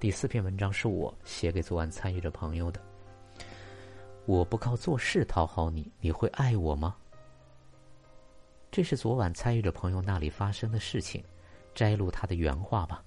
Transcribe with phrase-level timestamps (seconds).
[0.00, 2.80] 第四篇文章是我写给昨晚参与者朋友的。
[4.26, 6.94] 我不靠做事讨好你，你会爱我吗？
[8.70, 11.24] 这是昨晚参与者朋友那里发生的事情，
[11.74, 13.02] 摘录他的原话吧。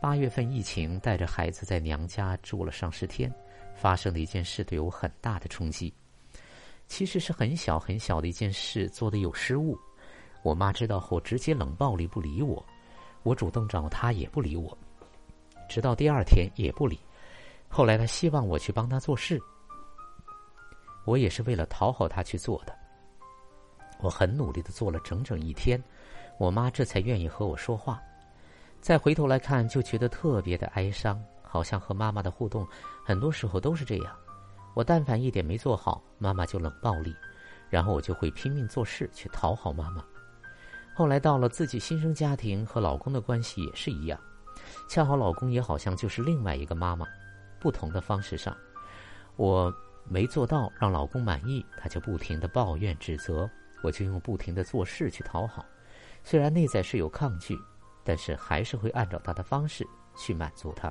[0.00, 3.30] 八月份疫情，带着孩子在娘家住了上十天，
[3.74, 5.92] 发生的一件事对我很大的冲击。
[6.86, 9.78] 其实是很小很小的一件事，做的有失误。
[10.42, 12.64] 我妈知道后直接冷暴力不理我，
[13.22, 14.76] 我主动找她也不理我，
[15.70, 16.98] 直到第二天也不理。
[17.68, 19.40] 后来他希望我去帮他做事，
[21.04, 22.76] 我也是为了讨好他去做的。
[24.00, 25.80] 我很努力的做了整整一天，
[26.38, 28.02] 我妈这才愿意和我说话。
[28.80, 32.66] 再回头来看，就觉得特别的哀伤，好像和妈妈的互动，
[33.06, 34.16] 很多时候都是这样。
[34.74, 37.14] 我但凡一点没做好，妈妈就冷暴力，
[37.68, 40.04] 然后我就会拼命做事去讨好妈妈。
[40.92, 44.18] 后来到了自己新生家庭，和老公的关系也是一样，
[44.88, 47.06] 恰好老公也好像就是另外一个妈妈，
[47.58, 48.56] 不同的方式上，
[49.36, 49.72] 我
[50.04, 53.48] 没做到让老公满意，他就不停的抱怨指责，
[53.82, 55.64] 我就用不停的做事去讨好，
[56.22, 57.58] 虽然内在是有抗拒。
[58.02, 59.86] 但是还是会按照他的方式
[60.16, 60.90] 去满足他，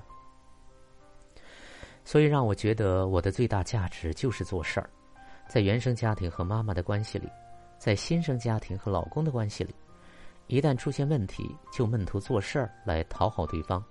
[2.06, 4.88] 所以让我觉得我的最大价值就是做事儿。
[5.48, 7.28] 在原生家庭和妈妈的关系里，
[7.80, 9.73] 在新生家庭和老公的关系里，
[10.50, 13.81] 一旦出现问题，就闷头做事儿来讨好对方。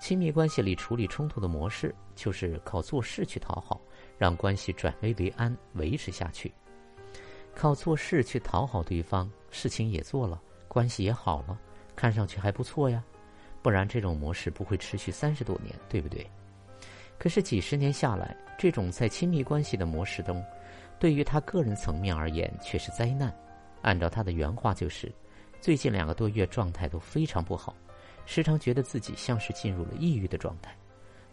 [0.00, 3.80] 亲密关系里处理冲突的模式就是靠做事去讨好，
[4.18, 6.52] 让关系转危为安，维持下去。
[7.54, 11.56] 靠做事去讨好对方，事情也做了，关系也好了。
[11.94, 13.00] 看上去还不错呀，
[13.62, 16.28] 不然这种模式不会持续三十多年，对不对？
[17.16, 20.44] 可是几十年下来，这种在亲密关系的模式中，
[20.98, 23.32] 对于他个人层面而言却是灾难。
[23.82, 25.12] 按照他的原话就是：
[25.62, 27.72] 最近两个多月状态都非常不好，
[28.26, 30.76] 时常觉得自己像是进入了抑郁的状态。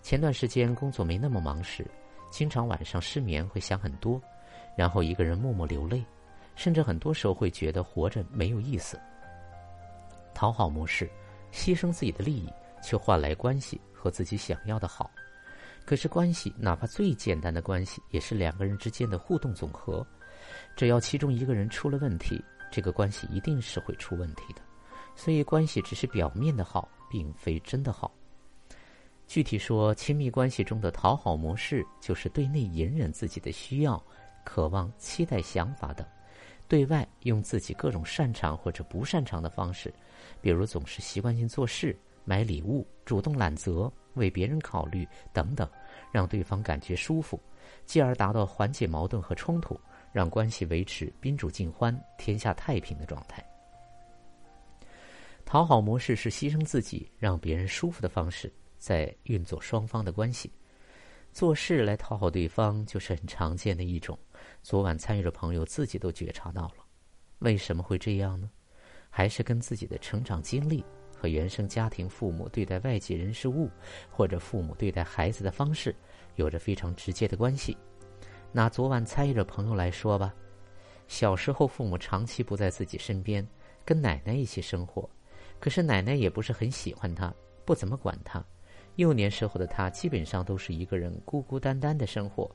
[0.03, 1.83] 前段时间工作没那么忙时，
[2.29, 4.21] 经常晚上失眠，会想很多，
[4.77, 6.05] 然后一个人默默流泪，
[6.55, 8.99] 甚至很多时候会觉得活着没有意思。
[10.35, 11.09] 讨好模式，
[11.51, 12.47] 牺牲自己的利益，
[12.83, 15.09] 却换来关系和自己想要的好。
[15.87, 20.05] 可是关系，哪怕最简单的关系，也是两个人之间的互动总和。
[20.75, 22.39] 只要其中一个人出了问题，
[22.71, 24.61] 这个关系一定是会出问题的。
[25.15, 28.11] 所以，关系只是表面的好，并非真的好。
[29.27, 34.01] 具体说，亲密关系中的讨好模式，就是对内隐忍自己的需要、
[34.43, 36.07] 渴望、期待、想法等。
[36.67, 39.93] 对外用自己各种擅长或者不擅长的方式，
[40.39, 45.67] 比如总是习惯性做事、买礼物、主动揽责、为别人考虑等等，
[46.11, 47.39] 让对方感觉舒服，
[47.85, 49.79] 继而达到缓解矛盾和冲突，
[50.11, 53.43] 让关系维持宾主尽欢、天下太平的状态。
[55.45, 60.51] 讨好模式是牺牲自己让别人舒服的方式，在运作双方的关系。
[61.31, 64.17] 做事来讨好对方，就是很常见的一种。
[64.61, 66.85] 昨晚参与的朋友自己都觉察到了，
[67.39, 68.49] 为什么会这样呢？
[69.09, 70.83] 还是跟自己的成长经历
[71.15, 73.69] 和原生家庭父母对待外界人事物，
[74.09, 75.95] 或者父母对待孩子的方式，
[76.35, 77.75] 有着非常直接的关系。
[78.51, 80.33] 拿昨晚参与的朋友来说吧，
[81.07, 83.47] 小时候父母长期不在自己身边，
[83.85, 85.07] 跟奶奶一起生活，
[85.59, 87.33] 可是奶奶也不是很喜欢他，
[87.63, 88.43] 不怎么管他。
[88.95, 92.49] 幼年时候的他基本上都是一个人孤孤单单的生活。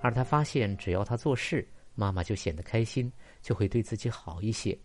[0.00, 3.12] 而他发现，只要他做事，妈妈就显得开心，
[3.42, 4.78] 就会对自己好一些。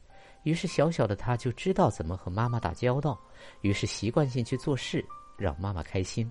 [0.44, 3.20] 于是，小小的他就知道怎么和妈妈打交道，
[3.62, 5.06] 于是习惯性去做事，
[5.38, 6.30] 让妈妈开心。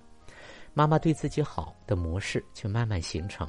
[0.75, 3.49] 妈妈对自己好的模式就慢慢形成。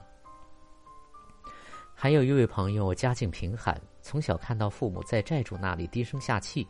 [2.01, 6.65] 还有一位朋友，家境贫寒，从小看到父母在债主那里低声下气，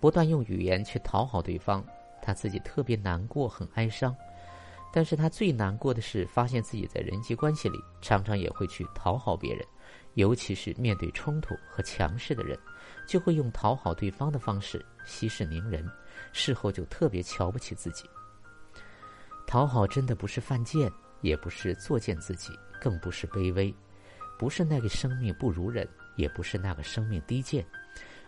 [0.00, 1.84] 不断用语言去讨好对方，
[2.22, 4.16] 他自己特别难过，很哀伤。
[4.90, 9.62] 但是他最难过的是，发现自己在人际关系里常常也会去讨好别人，
[10.14, 12.58] 尤其是面对冲突和强势的人，
[13.06, 15.86] 就会用讨好对方的方式息事宁人，
[16.32, 18.08] 事后就特别瞧不起自己。
[19.46, 20.90] 讨好真的不是犯贱，
[21.20, 23.74] 也不是作践自己，更不是卑微，
[24.40, 27.62] 不是那个生命不如人，也不是那个生命低贱，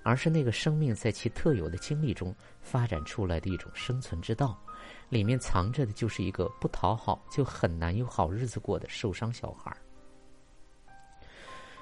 [0.02, 4.62] 而是那个生命在其特有的经历中发展出来的一种生存之道。
[5.08, 9.74] 里面藏着的就是一个不讨好就很难有好日子过的受伤小孩。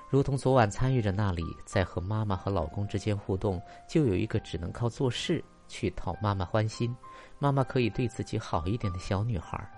[0.09, 6.97] 如同昨晚参与者那里，在和妈妈和老公之间互动，就有一个只能靠做事去讨妈妈欢心，
[7.41, 9.69] 妈妈可以对自己好一点的小女孩。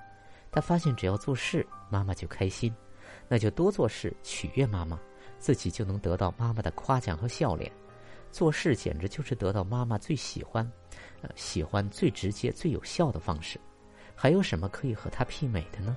[0.51, 2.71] 她发现只要做事，妈妈就开心，
[3.33, 5.01] 那就多做事取悦妈妈，
[5.39, 7.73] 自己就能得到妈妈的夸奖和笑脸。
[8.31, 10.71] 做事简直就是得到妈妈最喜欢。
[11.35, 13.59] 喜欢最直接、最有效的方式，
[14.15, 15.97] 还有什么可以和他媲美的呢？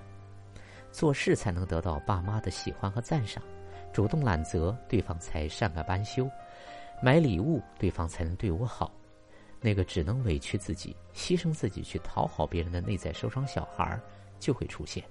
[0.93, 3.43] 做事才能得到爸妈的喜欢和赞赏，
[3.91, 6.23] 主动揽责，对方才善罢甘休；
[7.03, 8.89] 买礼物，对方才能对我好。
[9.59, 13.99] 那个只能委屈自己、牺牲自己去讨好别人的内在受伤小孩
[14.39, 15.03] 就会出现。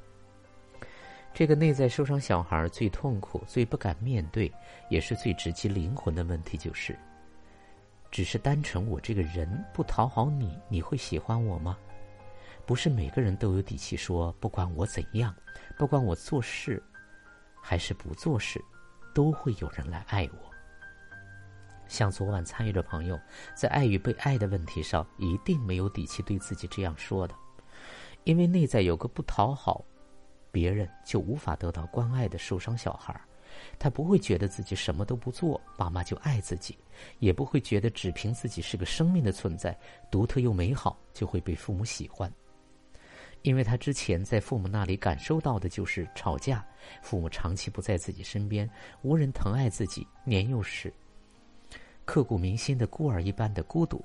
[1.35, 4.51] 这个内在受伤小孩最痛苦、最不敢面对，
[4.89, 6.97] 也是最直击灵魂的问题，就是：
[8.09, 11.77] 只是单纯我这个人不讨好你，你会喜欢我吗？
[12.65, 15.35] 不是每个人都有底气说，不管我怎样，
[15.77, 16.81] 不管我做事
[17.61, 18.65] 还是不做事，
[19.13, 20.55] 都会有人来爱我。
[21.89, 23.21] 像昨晚参与的朋友，
[23.57, 27.35] 在爱与被爱的问题上，一定没有底气对自己这样说的，
[28.23, 29.85] 因为内在有个不讨好
[30.55, 33.21] 别人就无法得到关爱的受伤小孩，
[33.77, 36.79] 他不会觉得自己什么都不做，爸妈就爱自己，
[37.19, 39.77] 也不会觉得只凭自己是个生命的存在，
[40.13, 42.33] 独特又美好，就会被父母喜欢，
[43.43, 46.65] 因为他之前在父母那里感受到的就是吵架，
[47.03, 48.71] 父母长期不在自己身边，
[49.03, 50.95] 无人疼爱自己，年幼时。
[52.05, 54.05] 刻骨铭心的孤儿一般的孤独，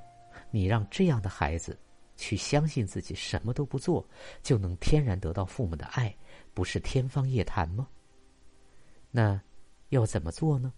[0.49, 1.77] 你让这样的孩子
[2.19, 4.06] 去相信自己什么都不做
[4.44, 6.13] 就能天然得到父母的爱，
[6.54, 7.88] 不是天方夜谭吗？
[9.10, 9.42] 那
[9.88, 10.74] 要怎么做呢？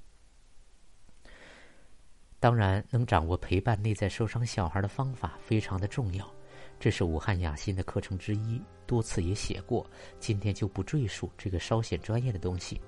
[2.39, 6.31] 当然，能掌握陪伴内在受伤小孩的方法非常的重要，
[6.79, 9.85] 这是武汉雅欣的课程之一，多次也写过，
[10.19, 12.79] 今天就不赘述这个稍显专业的东西。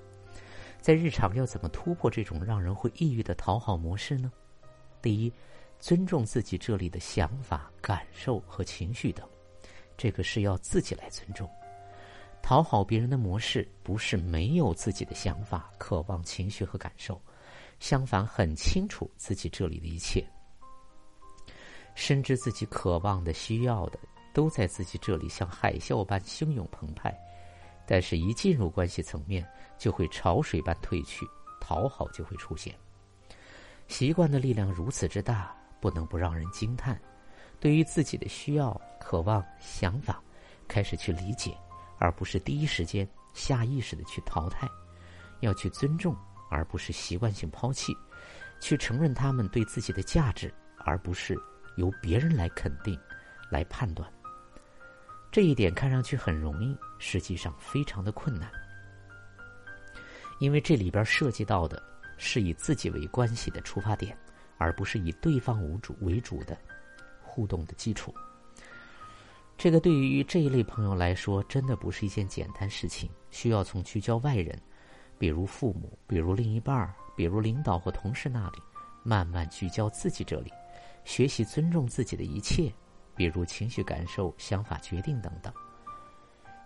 [0.80, 4.32] 在日常要怎么突破这种让人会抑郁的讨好模式呢？
[5.00, 5.32] 第一，
[5.84, 9.28] 尊重自己这里的想法、感受和情绪等，
[9.98, 11.46] 这个是要自己来尊重。
[12.40, 17.20] 讨好别人的模式不是没有自己的想法、渴望、情绪和感受，
[17.80, 20.24] 相反，很清楚自己这里的一切，
[21.94, 23.98] 深知自己渴望的、需要的
[24.32, 27.14] 都在自己这里，像海啸般汹涌澎湃。
[27.86, 29.46] 但是，一进入关系层面，
[29.76, 31.26] 就会潮水般退去，
[31.60, 32.74] 讨好就会出现。
[33.86, 35.54] 习惯的力量如此之大，
[35.84, 36.98] 不能不让人惊叹。
[37.60, 40.18] 对于自己的需要、渴望、想法，
[40.66, 41.54] 开始去理解，
[41.98, 44.66] 而不是第一时间下意识的去淘汰。
[45.40, 46.16] 要去尊重，
[46.50, 47.92] 而不是习惯性抛弃；
[48.62, 51.36] 去承认他们对自己的价值，而不是
[51.76, 52.98] 由别人来肯定、
[53.50, 54.10] 来判断。
[55.30, 58.50] 这一点看上去很容易，实际上非常的困难，
[60.38, 61.82] 因为这里边涉及到的
[62.16, 64.16] 是以自己为关系的出发点，
[64.58, 66.56] 而不是以对方为主为主的
[67.22, 68.14] 互动的基础。
[69.56, 74.60] 这个对于这一类朋友来说，真的不是一件简单事情，需要从聚焦外人，
[75.18, 78.58] 比如父母，比如另一半比如领导或同事那里，
[79.02, 80.52] 慢慢聚焦自己这里，
[81.04, 82.72] 学习尊重自己的一切。
[83.16, 85.54] 比如情绪感受、想法决定等等。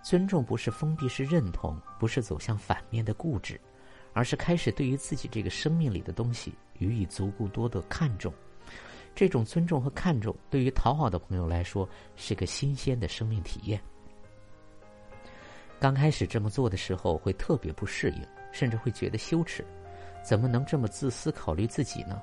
[0.03, 3.61] 尊重不是封闭式认同，不是走向反面的固执，
[4.13, 8.33] 而是开始对于自己这个生命里的东西予以足够多的看重。
[9.15, 13.81] 这种尊重和看重，对于讨好的朋友来说是个新鲜的生命体验。
[15.81, 19.65] 刚开始这么做的时候，会特别不适应，甚至会觉得羞耻。
[20.23, 22.21] 怎么能这么自私考虑自己呢？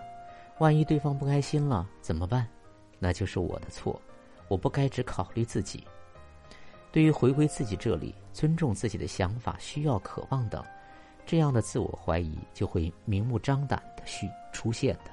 [0.59, 2.47] 万一对方不开心了怎么办？
[2.99, 4.01] 那就是我的错。
[4.47, 5.83] 我不该只考虑自己。
[6.91, 10.63] 对于回归自己这里，尊重自己的想法、需要、渴望等，
[11.25, 15.11] 这样的自我怀疑就会明目张胆的去出现的。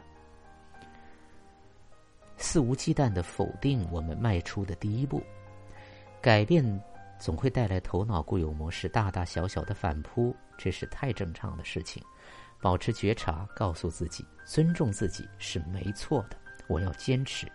[2.36, 5.22] 肆无忌惮的否定我们迈出的第一步，
[6.20, 6.64] 改变
[7.18, 12.02] 总会带来头脑固有模式大大小小的反扑，这是太正常的事情。
[12.60, 16.36] 保持觉察，告诉自己，尊重自己是没错的，
[16.68, 17.50] 我要坚持。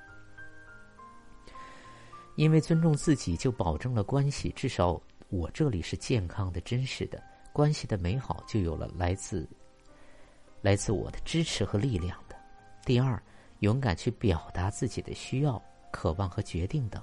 [2.35, 4.49] 因为尊重自己，就保证了关系。
[4.49, 7.21] 至少我这里是健康的、真实的，
[7.53, 9.47] 关系的美好就有了来自
[10.61, 12.35] 来自我的支持和力量的。
[12.85, 13.21] 第二，
[13.59, 15.61] 勇敢去表达自己的需要、
[15.91, 17.01] 渴望和决定等。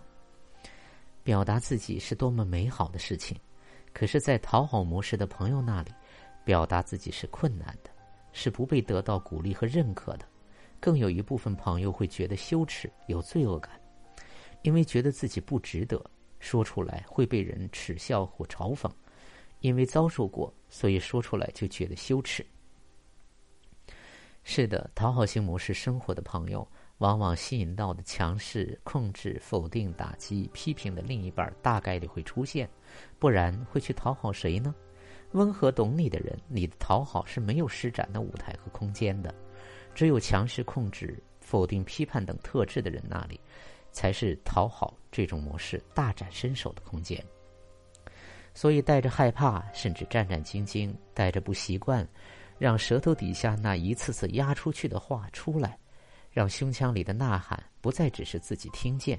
[1.23, 3.37] 表达自己是多么美好的事情，
[3.93, 5.91] 可是，在讨好模式的朋友那里，
[6.45, 7.91] 表达自己是困难的，
[8.33, 10.27] 是不被得到鼓励和认可的。
[10.81, 13.81] 更有一部分朋友会觉得羞耻、有罪恶感。
[14.63, 16.03] 因为觉得自己不值得
[16.41, 18.91] 说出来会被人耻笑或嘲讽，
[19.65, 22.45] 因为遭受过，所以说出来就觉得羞耻。
[24.43, 26.69] 是的，讨好型模式生活的朋友，
[26.99, 32.69] 往往吸引到的强势、控制、否定、打击、批评的另一半，大概率会出现，
[33.19, 34.75] 不然会去讨好谁呢？
[35.33, 39.35] 温和懂你的人，你的讨好是没有施展的舞台和空间的，
[39.95, 43.41] 只有强势、控制、否定、批判等特质的人那里。
[43.93, 47.25] 才是讨好这种模式大展身手的空间。
[48.55, 52.07] 所以，带着害怕，甚至战战兢兢，带着不习惯，
[52.57, 55.77] 让舌头底下那一次次压出去的话出来，
[56.31, 59.19] 让胸腔里的呐喊不再只是自己听见，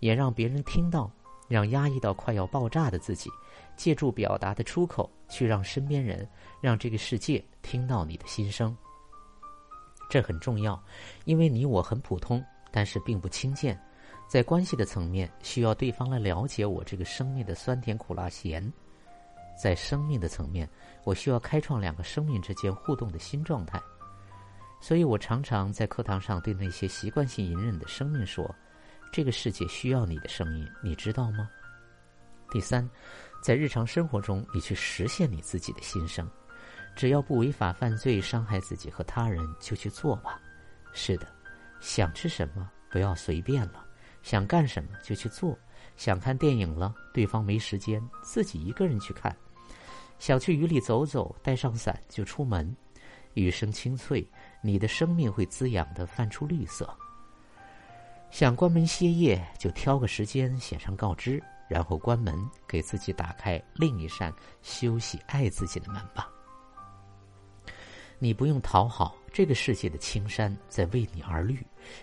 [0.00, 1.10] 也让别人听到，
[1.48, 3.30] 让压抑到快要爆炸的自己，
[3.76, 6.26] 借助表达的出口，去让身边人，
[6.60, 8.74] 让这个世界听到你的心声。
[10.08, 10.82] 这很重要，
[11.26, 13.78] 因为你我很普通，但是并不轻贱。
[14.32, 18.62] 在关系的层面，需要对方来了解我这个生命的酸甜苦辣咸；
[19.62, 20.66] 在生命的层面，
[21.04, 23.78] 我需要开创两个生命之间互动的新状态。
[24.80, 28.50] 所以我常常在课堂上对那些习惯性隐忍的生命说
[29.12, 31.46] ：“这个世界需要你的声音，你知道吗？”
[32.50, 32.88] 第三，
[33.42, 36.26] 在日常生活中，你去实现你自己的心声，
[36.96, 40.40] 只要不违法犯罪、伤害自己和他人，就去做吧。
[40.94, 41.26] 是的，
[41.80, 43.84] 想吃什么不要随便了。
[44.22, 45.58] 想干什么就去做，
[45.96, 49.32] 想看电影了，对方没时间，自己一个人去看；
[50.18, 52.74] 想去雨里走走，带上伞就出门。
[53.34, 54.26] 雨声清脆，
[54.62, 56.94] 你的生命会滋养的泛出绿色。
[58.30, 62.34] 想关门歇业，就挑个时间写上告知，然后关门，
[62.66, 66.30] 给自己打开另一扇休息、爱自己的门吧。
[68.18, 71.58] 你不用讨好，这个世界的青山在为你而绿，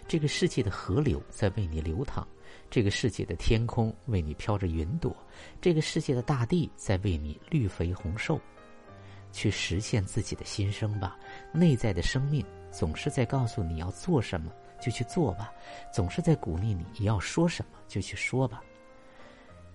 [0.08, 2.28] 这个世界的河流在为你流淌，
[2.72, 5.16] 这个世界的天空为你飘着云朵，
[5.62, 8.40] 这个世界的大地在为你绿肥红瘦。
[9.32, 11.16] 去实现自己的心声吧，
[11.54, 15.54] 内在的生命总是在告诉你要做什么就去做吧，
[15.94, 18.64] 总是在鼓励你要说什么就去说吧。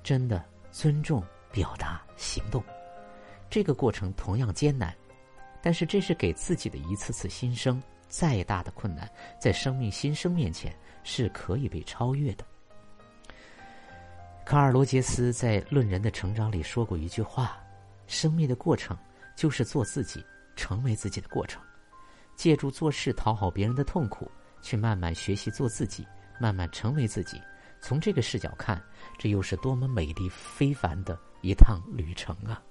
[0.02, 2.61] 真的尊重、表达、行动，
[3.49, 4.92] 这个过程同样艰难。
[5.64, 12.44] 但是这是给自己的一次次新生，再大的困难，在生命新生面前是可以被超越的。
[14.44, 17.59] 卡尔·罗杰斯在《论人的成长》里说过一句话
[18.06, 18.94] ：“生命的过程
[19.35, 20.23] 就是做自己，
[20.54, 21.62] 成为自己的过程。
[22.37, 24.30] 借助做事讨好别人的痛苦，
[24.61, 26.06] 去慢慢学习做自己，
[26.38, 27.40] 慢慢成为自己。
[27.80, 28.78] 从这个视角看，
[29.18, 32.62] 这又是多么美丽非凡的一趟旅程啊！”